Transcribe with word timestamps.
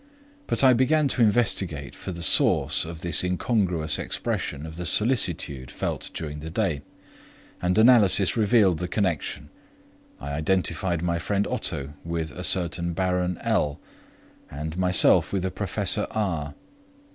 But 0.47 0.63
I 0.63 0.73
began 0.73 1.07
to 1.09 1.21
investigate 1.21 1.93
for 1.93 2.11
the 2.11 2.23
source 2.23 2.85
of 2.85 3.01
this 3.01 3.23
incongruous 3.23 3.99
expression 3.99 4.65
of 4.65 4.75
the 4.75 4.87
solicitude 4.87 5.69
felt 5.69 6.09
during 6.11 6.39
the 6.39 6.49
day, 6.49 6.81
and 7.61 7.77
analysis 7.77 8.35
revealed 8.35 8.79
the 8.79 8.87
connection. 8.87 9.51
I 10.19 10.31
identified 10.33 11.03
my 11.03 11.19
friend 11.19 11.45
Otto 11.45 11.93
with 12.03 12.31
a 12.31 12.43
certain 12.43 12.93
Baron 12.93 13.37
L. 13.41 13.79
and 14.49 14.75
myself 14.75 15.31
with 15.31 15.45
a 15.45 15.51
Professor 15.51 16.07
R. 16.09 16.55